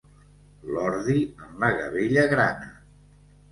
L'ordi 0.69 1.19
en 1.49 1.61
la 1.65 1.71
gavella 1.83 2.25
grana. 2.35 2.75